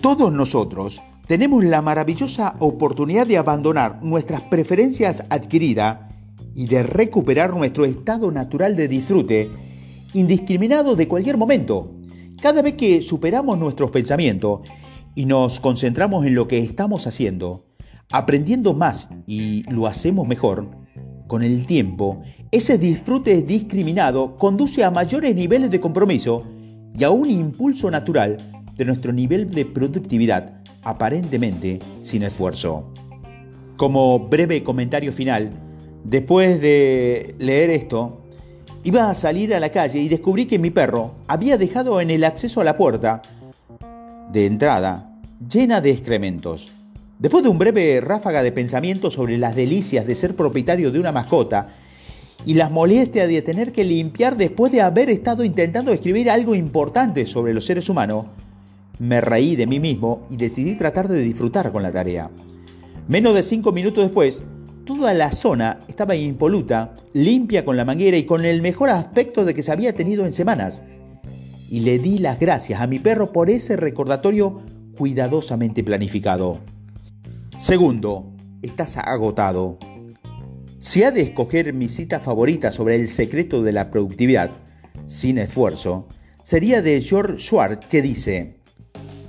Todos 0.00 0.32
nosotros 0.32 1.00
tenemos 1.26 1.64
la 1.64 1.82
maravillosa 1.82 2.56
oportunidad 2.58 3.26
de 3.26 3.38
abandonar 3.38 4.02
nuestras 4.02 4.42
preferencias 4.42 5.24
adquiridas 5.30 5.98
y 6.54 6.66
de 6.66 6.82
recuperar 6.82 7.54
nuestro 7.54 7.84
estado 7.84 8.30
natural 8.30 8.76
de 8.76 8.88
disfrute 8.88 9.50
indiscriminado 10.14 10.94
de 10.94 11.08
cualquier 11.08 11.36
momento. 11.36 11.90
Cada 12.42 12.60
vez 12.60 12.74
que 12.74 13.02
superamos 13.02 13.56
nuestros 13.56 13.92
pensamientos 13.92 14.62
y 15.14 15.26
nos 15.26 15.60
concentramos 15.60 16.26
en 16.26 16.34
lo 16.34 16.48
que 16.48 16.58
estamos 16.58 17.06
haciendo, 17.06 17.66
aprendiendo 18.10 18.74
más 18.74 19.10
y 19.28 19.62
lo 19.70 19.86
hacemos 19.86 20.26
mejor, 20.26 20.68
con 21.28 21.44
el 21.44 21.66
tiempo, 21.66 22.20
ese 22.50 22.78
disfrute 22.78 23.42
discriminado 23.42 24.36
conduce 24.36 24.82
a 24.82 24.90
mayores 24.90 25.36
niveles 25.36 25.70
de 25.70 25.80
compromiso 25.80 26.42
y 26.92 27.04
a 27.04 27.10
un 27.10 27.30
impulso 27.30 27.92
natural 27.92 28.38
de 28.76 28.86
nuestro 28.86 29.12
nivel 29.12 29.48
de 29.48 29.64
productividad, 29.64 30.60
aparentemente 30.82 31.78
sin 32.00 32.24
esfuerzo. 32.24 32.92
Como 33.76 34.18
breve 34.18 34.64
comentario 34.64 35.12
final, 35.12 35.52
después 36.02 36.60
de 36.60 37.36
leer 37.38 37.70
esto, 37.70 38.21
iba 38.84 39.08
a 39.08 39.14
salir 39.14 39.54
a 39.54 39.60
la 39.60 39.70
calle 39.70 40.00
y 40.00 40.08
descubrí 40.08 40.46
que 40.46 40.58
mi 40.58 40.70
perro 40.70 41.14
había 41.28 41.56
dejado 41.56 42.00
en 42.00 42.10
el 42.10 42.24
acceso 42.24 42.60
a 42.60 42.64
la 42.64 42.76
puerta 42.76 43.22
de 44.32 44.46
entrada 44.46 45.12
llena 45.48 45.80
de 45.80 45.90
excrementos. 45.90 46.72
Después 47.18 47.44
de 47.44 47.50
un 47.50 47.58
breve 47.58 48.00
ráfaga 48.00 48.42
de 48.42 48.50
pensamiento 48.50 49.10
sobre 49.10 49.38
las 49.38 49.54
delicias 49.54 50.06
de 50.06 50.14
ser 50.14 50.34
propietario 50.34 50.90
de 50.90 50.98
una 50.98 51.12
mascota 51.12 51.68
y 52.44 52.54
las 52.54 52.70
molestias 52.70 53.28
de 53.28 53.42
tener 53.42 53.70
que 53.70 53.84
limpiar 53.84 54.36
después 54.36 54.72
de 54.72 54.80
haber 54.80 55.10
estado 55.10 55.44
intentando 55.44 55.92
escribir 55.92 56.28
algo 56.28 56.56
importante 56.56 57.26
sobre 57.26 57.54
los 57.54 57.64
seres 57.64 57.88
humanos, 57.88 58.26
me 58.98 59.20
reí 59.20 59.54
de 59.54 59.68
mí 59.68 59.78
mismo 59.78 60.26
y 60.30 60.36
decidí 60.36 60.74
tratar 60.74 61.06
de 61.06 61.22
disfrutar 61.22 61.70
con 61.70 61.84
la 61.84 61.92
tarea. 61.92 62.30
Menos 63.06 63.34
de 63.34 63.44
cinco 63.44 63.70
minutos 63.70 64.04
después, 64.04 64.42
toda 64.84 65.14
la 65.14 65.30
zona 65.30 65.78
estaba 65.88 66.14
impoluta, 66.14 66.94
limpia 67.12 67.64
con 67.64 67.76
la 67.76 67.84
manguera 67.84 68.16
y 68.16 68.24
con 68.24 68.44
el 68.44 68.62
mejor 68.62 68.90
aspecto 68.90 69.44
de 69.44 69.54
que 69.54 69.62
se 69.62 69.72
había 69.72 69.94
tenido 69.94 70.26
en 70.26 70.32
semanas. 70.32 70.82
Y 71.68 71.80
le 71.80 71.98
di 71.98 72.18
las 72.18 72.38
gracias 72.38 72.80
a 72.80 72.86
mi 72.86 72.98
perro 72.98 73.32
por 73.32 73.50
ese 73.50 73.76
recordatorio 73.76 74.62
cuidadosamente 74.96 75.82
planificado. 75.82 76.60
Segundo, 77.58 78.32
estás 78.60 78.96
agotado. 78.98 79.78
Si 80.80 81.02
ha 81.04 81.10
de 81.10 81.22
escoger 81.22 81.72
mi 81.72 81.88
cita 81.88 82.20
favorita 82.20 82.72
sobre 82.72 82.96
el 82.96 83.08
secreto 83.08 83.62
de 83.62 83.72
la 83.72 83.90
productividad, 83.90 84.50
sin 85.06 85.38
esfuerzo, 85.38 86.08
sería 86.42 86.82
de 86.82 87.00
George 87.00 87.38
Schwartz 87.38 87.86
que 87.86 88.02
dice, 88.02 88.61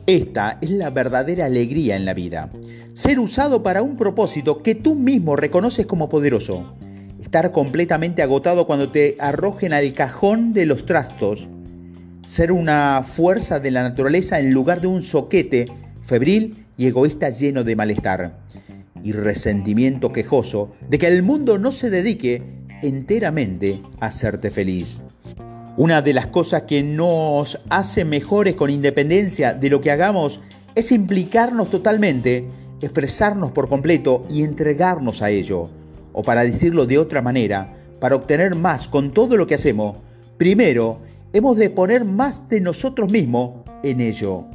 esta 0.06 0.58
es 0.62 0.70
la 0.72 0.90
verdadera 0.90 1.46
alegría 1.46 1.96
en 1.96 2.06
la 2.06 2.14
vida, 2.14 2.50
ser 2.94 3.20
usado 3.20 3.64
para 3.64 3.82
un 3.82 3.96
propósito 3.96 4.62
que 4.62 4.76
tú 4.76 4.96
mismo 4.96 5.36
reconoces 5.36 5.86
como 5.86 6.10
poderoso, 6.10 6.74
estar 7.22 7.52
completamente 7.52 8.22
agotado 8.22 8.68
cuando 8.68 8.92
te 8.92 9.16
arrojen 9.20 9.72
al 9.72 9.94
cajón 9.94 10.52
de 10.52 10.66
los 10.66 10.86
trastos, 10.86 11.48
ser 12.26 12.52
una 12.52 13.02
fuerza 13.06 13.60
de 13.60 13.72
la 13.72 13.84
naturaleza 13.84 14.40
en 14.40 14.54
lugar 14.54 14.82
de 14.82 14.88
un 14.88 15.04
soquete 15.04 15.66
febril 16.04 16.66
y 16.78 16.88
egoísta 16.88 17.30
lleno 17.30 17.64
de 17.64 17.76
malestar 17.76 18.40
y 19.04 19.14
resentimiento 19.14 20.12
quejoso 20.12 20.74
de 20.90 20.98
que 20.98 21.08
el 21.08 21.24
mundo 21.24 21.58
no 21.58 21.72
se 21.72 21.90
dedique 21.90 22.42
enteramente 22.82 23.82
a 24.00 24.08
hacerte 24.08 24.52
feliz. 24.52 25.02
Una 25.76 26.04
de 26.04 26.14
las 26.14 26.28
cosas 26.28 26.64
que 26.64 26.84
nos 26.84 27.60
hace 27.70 28.06
mejores 28.06 28.56
con 28.56 28.70
independencia 28.70 29.54
de 29.54 29.72
lo 29.72 29.82
que 29.82 29.90
hagamos 29.90 30.40
es 30.76 30.92
implicarnos 30.92 31.72
totalmente, 31.72 32.48
expresarnos 32.80 33.50
por 33.50 33.68
completo 33.68 34.24
y 34.30 34.44
entregarnos 34.44 35.24
a 35.24 35.32
ello. 35.32 35.72
O 36.12 36.22
para 36.22 36.44
decirlo 36.44 36.86
de 36.86 37.00
otra 37.00 37.24
manera, 37.24 37.74
para 38.00 38.16
obtener 38.16 38.54
más 38.54 38.88
con 38.88 39.14
todo 39.14 39.36
lo 39.36 39.48
que 39.48 39.56
hacemos, 39.56 39.96
primero 40.38 41.00
hemos 41.34 41.58
de 41.58 41.72
poner 41.72 42.06
más 42.06 42.48
de 42.50 42.62
nosotros 42.62 43.12
mismos 43.12 43.64
en 43.82 44.00
ello. 44.00 44.46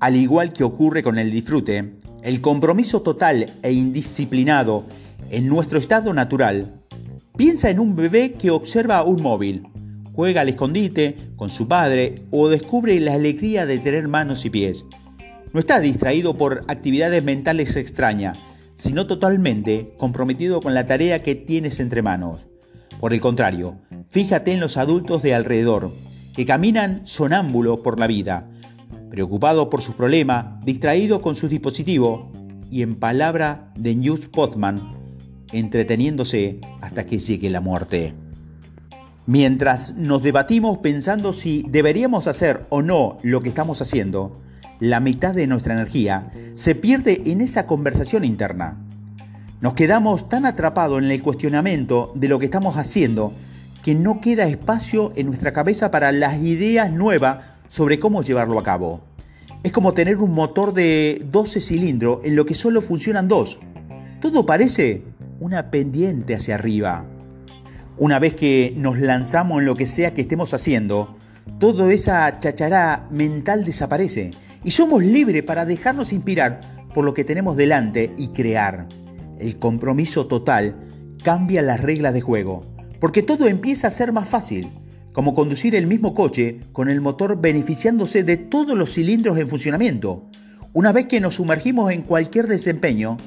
Al 0.00 0.16
igual 0.16 0.54
que 0.54 0.64
ocurre 0.64 1.02
con 1.02 1.18
el 1.18 1.30
disfrute, 1.30 1.96
el 2.22 2.40
compromiso 2.40 3.02
total 3.02 3.58
e 3.62 3.72
indisciplinado 3.72 4.84
en 5.30 5.48
nuestro 5.48 5.78
estado 5.78 6.14
natural, 6.14 6.80
piensa 7.36 7.68
en 7.68 7.78
un 7.78 7.94
bebé 7.94 8.32
que 8.32 8.50
observa 8.50 9.02
un 9.02 9.20
móvil, 9.20 9.66
juega 10.20 10.42
al 10.42 10.50
escondite 10.50 11.16
con 11.36 11.48
su 11.48 11.66
padre 11.66 12.16
o 12.30 12.50
descubre 12.50 13.00
la 13.00 13.14
alegría 13.14 13.64
de 13.64 13.78
tener 13.78 14.06
manos 14.06 14.44
y 14.44 14.50
pies. 14.50 14.84
No 15.54 15.60
está 15.60 15.80
distraído 15.80 16.36
por 16.36 16.62
actividades 16.68 17.24
mentales 17.24 17.74
extrañas, 17.74 18.36
sino 18.74 19.06
totalmente 19.06 19.94
comprometido 19.96 20.60
con 20.60 20.74
la 20.74 20.84
tarea 20.84 21.22
que 21.22 21.36
tienes 21.36 21.80
entre 21.80 22.02
manos. 22.02 22.46
Por 23.00 23.14
el 23.14 23.20
contrario, 23.22 23.78
fíjate 24.10 24.52
en 24.52 24.60
los 24.60 24.76
adultos 24.76 25.22
de 25.22 25.34
alrededor, 25.34 25.90
que 26.36 26.44
caminan 26.44 27.00
sonámbulos 27.04 27.80
por 27.80 27.98
la 27.98 28.06
vida, 28.06 28.46
preocupado 29.08 29.70
por 29.70 29.80
sus 29.80 29.94
problemas, 29.94 30.62
distraído 30.66 31.22
con 31.22 31.34
su 31.34 31.48
dispositivo 31.48 32.30
y 32.70 32.82
en 32.82 32.96
palabra 32.96 33.72
de 33.74 33.94
News 33.94 34.26
Potman, 34.26 34.98
entreteniéndose 35.50 36.60
hasta 36.82 37.06
que 37.06 37.16
llegue 37.16 37.48
la 37.48 37.62
muerte. 37.62 38.12
Mientras 39.26 39.94
nos 39.96 40.22
debatimos 40.22 40.78
pensando 40.78 41.32
si 41.32 41.64
deberíamos 41.68 42.26
hacer 42.26 42.66
o 42.70 42.82
no 42.82 43.18
lo 43.22 43.40
que 43.40 43.50
estamos 43.50 43.82
haciendo, 43.82 44.40
la 44.80 44.98
mitad 44.98 45.34
de 45.34 45.46
nuestra 45.46 45.74
energía 45.74 46.32
se 46.54 46.74
pierde 46.74 47.22
en 47.26 47.42
esa 47.42 47.66
conversación 47.66 48.24
interna. 48.24 48.78
Nos 49.60 49.74
quedamos 49.74 50.28
tan 50.28 50.46
atrapados 50.46 50.98
en 50.98 51.10
el 51.10 51.22
cuestionamiento 51.22 52.12
de 52.14 52.28
lo 52.28 52.38
que 52.38 52.46
estamos 52.46 52.78
haciendo 52.78 53.34
que 53.82 53.94
no 53.94 54.20
queda 54.20 54.44
espacio 54.44 55.12
en 55.16 55.26
nuestra 55.26 55.52
cabeza 55.52 55.90
para 55.90 56.12
las 56.12 56.38
ideas 56.38 56.90
nuevas 56.90 57.44
sobre 57.68 58.00
cómo 58.00 58.22
llevarlo 58.22 58.58
a 58.58 58.62
cabo. 58.62 59.02
Es 59.62 59.72
como 59.72 59.92
tener 59.92 60.16
un 60.16 60.32
motor 60.32 60.72
de 60.72 61.22
12 61.30 61.60
cilindros 61.60 62.20
en 62.24 62.36
lo 62.36 62.46
que 62.46 62.54
solo 62.54 62.80
funcionan 62.80 63.28
dos. 63.28 63.58
Todo 64.20 64.46
parece 64.46 65.02
una 65.40 65.70
pendiente 65.70 66.34
hacia 66.34 66.54
arriba. 66.54 67.06
Una 68.00 68.18
vez 68.18 68.34
que 68.34 68.72
nos 68.78 68.98
lanzamos 68.98 69.58
en 69.58 69.66
lo 69.66 69.76
que 69.76 69.84
sea 69.84 70.14
que 70.14 70.22
estemos 70.22 70.54
haciendo, 70.54 71.18
toda 71.58 71.92
esa 71.92 72.38
chachará 72.38 73.06
mental 73.10 73.62
desaparece 73.66 74.30
y 74.64 74.70
somos 74.70 75.04
libres 75.04 75.42
para 75.42 75.66
dejarnos 75.66 76.14
inspirar 76.14 76.62
por 76.94 77.04
lo 77.04 77.12
que 77.12 77.24
tenemos 77.24 77.58
delante 77.58 78.14
y 78.16 78.28
crear. 78.28 78.88
El 79.38 79.58
compromiso 79.58 80.26
total 80.28 80.76
cambia 81.22 81.60
las 81.60 81.82
reglas 81.82 82.14
de 82.14 82.22
juego, 82.22 82.64
porque 83.00 83.22
todo 83.22 83.48
empieza 83.48 83.88
a 83.88 83.90
ser 83.90 84.12
más 84.12 84.30
fácil 84.30 84.70
como 85.12 85.34
conducir 85.34 85.74
el 85.74 85.86
mismo 85.86 86.14
coche 86.14 86.60
con 86.72 86.88
el 86.88 87.02
motor 87.02 87.38
beneficiándose 87.38 88.22
de 88.22 88.38
todos 88.38 88.78
los 88.78 88.94
cilindros 88.94 89.36
en 89.36 89.50
funcionamiento. 89.50 90.24
Una 90.72 90.92
vez 90.92 91.04
que 91.04 91.20
nos 91.20 91.34
sumergimos 91.34 91.92
en 91.92 92.00
cualquier 92.00 92.46
desempeño, 92.46 93.18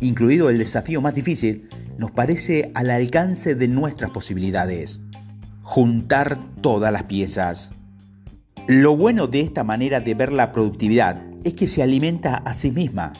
incluido 0.00 0.50
el 0.50 0.58
desafío 0.58 1.00
más 1.00 1.14
difícil, 1.14 1.68
nos 1.98 2.10
parece 2.10 2.70
al 2.74 2.90
alcance 2.90 3.54
de 3.54 3.68
nuestras 3.68 4.10
posibilidades. 4.10 5.00
Juntar 5.62 6.38
todas 6.60 6.92
las 6.92 7.04
piezas. 7.04 7.70
Lo 8.66 8.96
bueno 8.96 9.26
de 9.26 9.40
esta 9.40 9.64
manera 9.64 10.00
de 10.00 10.14
ver 10.14 10.32
la 10.32 10.52
productividad 10.52 11.22
es 11.44 11.54
que 11.54 11.66
se 11.66 11.82
alimenta 11.82 12.36
a 12.36 12.54
sí 12.54 12.70
misma. 12.70 13.12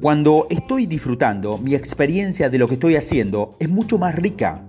Cuando 0.00 0.46
estoy 0.50 0.86
disfrutando, 0.86 1.58
mi 1.58 1.74
experiencia 1.74 2.50
de 2.50 2.58
lo 2.58 2.68
que 2.68 2.74
estoy 2.74 2.96
haciendo 2.96 3.56
es 3.58 3.68
mucho 3.68 3.98
más 3.98 4.14
rica. 4.14 4.68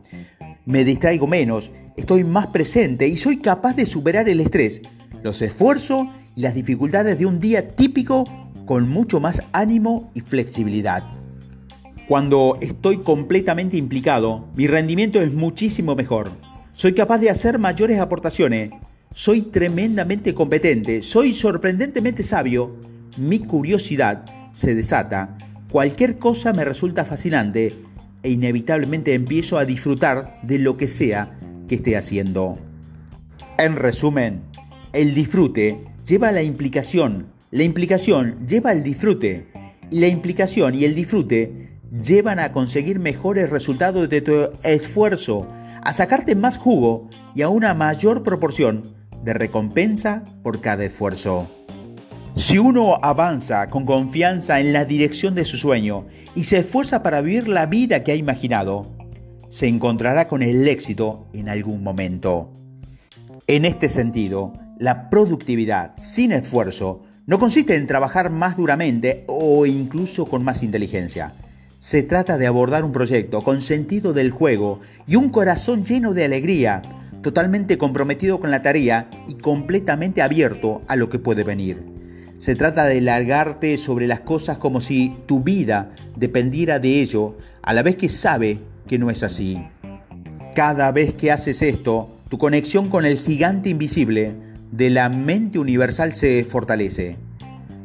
Me 0.66 0.84
distraigo 0.84 1.28
menos 1.28 1.72
estoy 1.98 2.24
más 2.24 2.48
presente 2.48 3.08
y 3.08 3.18
soy 3.18 3.38
capaz 3.38 3.76
de 3.76 3.86
superar 3.86 4.30
el 4.30 4.40
estrés, 4.40 4.82
los 5.24 5.42
esfuerzos 5.42 6.08
y 6.36 6.42
las 6.42 6.54
dificultades 6.54 7.18
de 7.20 7.26
un 7.26 7.40
día 7.40 7.68
típico 7.68 8.24
con 8.66 8.88
mucho 8.88 9.20
más 9.20 9.42
ánimo 9.52 10.12
y 10.14 10.22
flexibilidad. 10.22 11.04
Cuando 12.08 12.58
estoy 12.62 13.00
completamente 13.00 13.76
implicado, 13.76 14.48
mi 14.56 14.66
rendimiento 14.66 15.22
es 15.22 15.34
muchísimo 15.34 15.94
mejor. 15.94 16.32
Soy 16.72 16.94
capaz 16.94 17.18
de 17.18 17.30
hacer 17.30 17.60
mayores 17.60 18.00
aportaciones. 18.00 18.72
Soy 19.14 19.42
tremendamente 19.42 20.34
competente. 20.34 21.02
Soy 21.02 21.34
sorprendentemente 21.34 22.24
sabio. 22.24 22.78
Mi 23.18 23.40
curiosidad 23.40 24.24
se 24.54 24.74
desata. 24.74 25.38
Cualquier 25.70 26.18
cosa 26.18 26.54
me 26.54 26.64
resulta 26.64 27.04
fascinante 27.04 27.76
e 28.24 28.30
inevitablemente 28.30 29.14
empiezo 29.14 29.58
a 29.58 29.66
disfrutar 29.66 30.40
de 30.44 30.60
lo 30.60 30.78
que 30.78 30.88
sea 30.88 31.38
que 31.68 31.76
esté 31.76 31.98
haciendo. 31.98 32.58
En 33.58 33.76
resumen, 33.76 34.44
el 34.94 35.14
disfrute 35.14 35.84
lleva 36.06 36.30
a 36.30 36.32
la 36.32 36.42
implicación, 36.42 37.28
la 37.52 37.64
implicación 37.64 38.48
lleva 38.48 38.70
al 38.70 38.82
disfrute 38.82 39.48
y 39.92 40.00
la 40.00 40.08
implicación 40.08 40.74
y 40.74 40.86
el 40.86 40.96
disfrute 40.96 41.67
llevan 41.92 42.40
a 42.40 42.52
conseguir 42.52 43.00
mejores 43.00 43.50
resultados 43.50 44.10
de 44.10 44.22
tu 44.22 44.50
esfuerzo, 44.64 45.48
a 45.84 45.94
sacarte 45.94 46.36
más 46.36 46.58
jugo 46.58 47.10
y 47.36 47.42
a 47.42 47.50
una 47.50 47.74
mayor 47.74 48.24
proporción 48.24 48.84
de 49.24 49.34
recompensa 49.34 50.24
por 50.44 50.62
cada 50.62 50.86
esfuerzo. 50.86 51.48
Si 52.34 52.60
uno 52.60 53.00
avanza 53.02 53.70
con 53.70 53.86
confianza 53.86 54.60
en 54.60 54.74
la 54.74 54.86
dirección 54.86 55.34
de 55.34 55.46
su 55.46 55.58
sueño 55.58 56.06
y 56.36 56.44
se 56.44 56.60
esfuerza 56.60 57.02
para 57.02 57.22
vivir 57.22 57.48
la 57.48 57.66
vida 57.66 58.04
que 58.04 58.12
ha 58.12 58.16
imaginado, 58.16 58.86
se 59.50 59.68
encontrará 59.68 60.28
con 60.28 60.44
el 60.44 60.68
éxito 60.68 61.28
en 61.34 61.50
algún 61.50 61.82
momento. 61.82 62.54
En 63.48 63.66
este 63.66 63.90
sentido, 63.90 64.54
la 64.78 65.10
productividad 65.10 65.94
sin 65.98 66.32
esfuerzo 66.32 67.04
no 67.26 67.40
consiste 67.40 67.76
en 67.76 67.88
trabajar 67.88 68.30
más 68.30 68.56
duramente 68.56 69.24
o 69.28 69.66
incluso 69.66 70.28
con 70.28 70.44
más 70.44 70.64
inteligencia. 70.64 71.34
Se 71.80 72.02
trata 72.02 72.40
de 72.40 72.48
abordar 72.48 72.84
un 72.84 72.92
proyecto 72.92 73.44
con 73.44 73.62
sentido 73.62 74.12
del 74.12 74.32
juego 74.32 74.80
y 75.06 75.16
un 75.16 75.30
corazón 75.30 75.86
lleno 75.86 76.16
de 76.16 76.26
alegría, 76.26 76.82
totalmente 77.22 77.78
comprometido 77.78 78.40
con 78.40 78.50
la 78.50 78.64
tarea 78.64 79.12
y 79.28 79.36
completamente 79.36 80.24
abierto 80.24 80.82
a 80.88 80.96
lo 80.96 81.08
que 81.10 81.20
puede 81.20 81.44
venir. 81.44 81.84
Se 82.40 82.56
trata 82.56 82.86
de 82.86 83.00
largarte 83.00 83.78
sobre 83.78 84.08
las 84.08 84.22
cosas 84.22 84.58
como 84.58 84.82
si 84.82 85.16
tu 85.28 85.44
vida 85.44 85.92
dependiera 86.16 86.80
de 86.80 87.00
ello, 87.00 87.38
a 87.62 87.76
la 87.76 87.84
vez 87.84 87.96
que 87.96 88.10
sabe 88.10 88.58
que 88.88 88.98
no 88.98 89.12
es 89.12 89.22
así. 89.22 89.64
Cada 90.56 90.92
vez 90.92 91.14
que 91.14 91.32
haces 91.32 91.62
esto, 91.62 92.10
tu 92.28 92.40
conexión 92.40 92.90
con 92.90 93.06
el 93.06 93.20
gigante 93.20 93.70
invisible 93.70 94.34
de 94.72 94.90
la 94.90 95.10
mente 95.10 95.60
universal 95.60 96.14
se 96.14 96.44
fortalece. 96.44 97.18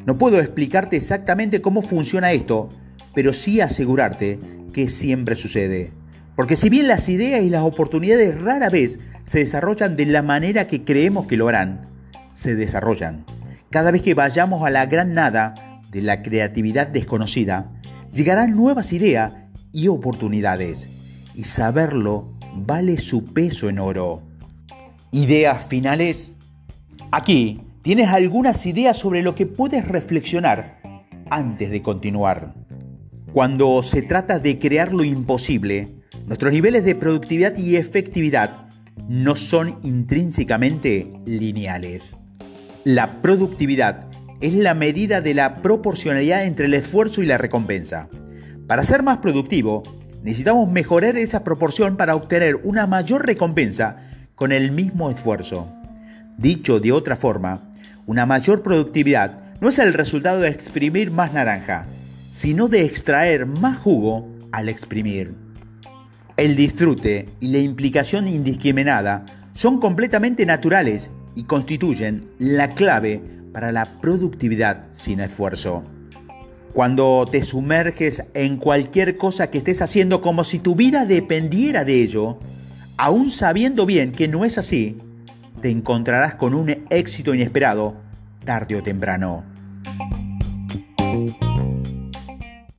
No 0.06 0.16
puedo 0.16 0.40
explicarte 0.40 0.96
exactamente 0.96 1.60
cómo 1.60 1.82
funciona 1.82 2.32
esto, 2.32 2.70
pero 3.14 3.32
sí 3.32 3.60
asegurarte 3.60 4.38
que 4.72 4.88
siempre 4.88 5.36
sucede. 5.36 5.92
Porque 6.36 6.56
si 6.56 6.68
bien 6.70 6.88
las 6.88 7.08
ideas 7.08 7.42
y 7.42 7.50
las 7.50 7.62
oportunidades 7.62 8.40
rara 8.40 8.70
vez 8.70 8.98
se 9.24 9.40
desarrollan 9.40 9.96
de 9.96 10.06
la 10.06 10.22
manera 10.22 10.66
que 10.66 10.84
creemos 10.84 11.26
que 11.26 11.36
lo 11.36 11.48
harán, 11.48 11.88
se 12.32 12.54
desarrollan. 12.54 13.24
Cada 13.70 13.90
vez 13.90 14.02
que 14.02 14.14
vayamos 14.14 14.66
a 14.66 14.70
la 14.70 14.86
gran 14.86 15.14
nada 15.14 15.80
de 15.90 16.02
la 16.02 16.22
creatividad 16.22 16.86
desconocida, 16.86 17.70
llegarán 18.10 18.56
nuevas 18.56 18.92
ideas 18.92 19.32
y 19.72 19.88
oportunidades. 19.88 20.88
Y 21.34 21.44
saberlo 21.44 22.32
vale 22.54 22.98
su 22.98 23.24
peso 23.24 23.68
en 23.68 23.78
oro. 23.78 24.22
Ideas 25.10 25.66
finales. 25.66 26.36
Aquí 27.10 27.62
tienes 27.82 28.08
algunas 28.08 28.64
ideas 28.66 28.96
sobre 28.96 29.22
lo 29.22 29.34
que 29.34 29.46
puedes 29.46 29.86
reflexionar 29.86 30.80
antes 31.30 31.70
de 31.70 31.82
continuar. 31.82 32.54
Cuando 33.32 33.82
se 33.82 34.02
trata 34.02 34.38
de 34.38 34.58
crear 34.58 34.92
lo 34.92 35.04
imposible, 35.04 35.88
nuestros 36.26 36.52
niveles 36.52 36.84
de 36.84 36.94
productividad 36.94 37.56
y 37.56 37.76
efectividad 37.76 38.68
no 39.08 39.36
son 39.36 39.78
intrínsecamente 39.82 41.10
lineales. 41.24 42.18
La 42.84 43.22
productividad 43.22 44.06
es 44.42 44.52
la 44.52 44.74
medida 44.74 45.22
de 45.22 45.32
la 45.32 45.62
proporcionalidad 45.62 46.44
entre 46.44 46.66
el 46.66 46.74
esfuerzo 46.74 47.22
y 47.22 47.26
la 47.26 47.38
recompensa. 47.38 48.10
Para 48.66 48.84
ser 48.84 49.02
más 49.02 49.18
productivo, 49.18 49.82
necesitamos 50.22 50.70
mejorar 50.70 51.16
esa 51.16 51.42
proporción 51.42 51.96
para 51.96 52.14
obtener 52.16 52.56
una 52.64 52.86
mayor 52.86 53.24
recompensa 53.24 54.10
con 54.34 54.52
el 54.52 54.72
mismo 54.72 55.10
esfuerzo. 55.10 55.72
Dicho 56.36 56.80
de 56.80 56.92
otra 56.92 57.16
forma, 57.16 57.60
una 58.04 58.26
mayor 58.26 58.62
productividad 58.62 59.54
no 59.62 59.70
es 59.70 59.78
el 59.78 59.94
resultado 59.94 60.40
de 60.40 60.50
exprimir 60.50 61.10
más 61.10 61.32
naranja, 61.32 61.86
sino 62.32 62.66
de 62.68 62.82
extraer 62.86 63.44
más 63.44 63.76
jugo 63.76 64.26
al 64.52 64.70
exprimir. 64.70 65.34
El 66.38 66.56
disfrute 66.56 67.28
y 67.40 67.48
la 67.48 67.58
implicación 67.58 68.26
indiscriminada 68.26 69.26
son 69.52 69.78
completamente 69.78 70.46
naturales 70.46 71.12
y 71.34 71.44
constituyen 71.44 72.30
la 72.38 72.74
clave 72.74 73.20
para 73.52 73.70
la 73.70 74.00
productividad 74.00 74.86
sin 74.92 75.20
esfuerzo. 75.20 75.82
Cuando 76.72 77.28
te 77.30 77.42
sumerges 77.42 78.24
en 78.32 78.56
cualquier 78.56 79.18
cosa 79.18 79.50
que 79.50 79.58
estés 79.58 79.82
haciendo 79.82 80.22
como 80.22 80.42
si 80.44 80.58
tu 80.58 80.74
vida 80.74 81.04
dependiera 81.04 81.84
de 81.84 82.02
ello, 82.02 82.38
aún 82.96 83.28
sabiendo 83.28 83.84
bien 83.84 84.10
que 84.10 84.26
no 84.26 84.46
es 84.46 84.56
así, 84.56 84.96
te 85.60 85.68
encontrarás 85.68 86.34
con 86.36 86.54
un 86.54 86.70
éxito 86.88 87.34
inesperado 87.34 87.94
tarde 88.46 88.76
o 88.76 88.82
temprano. 88.82 89.51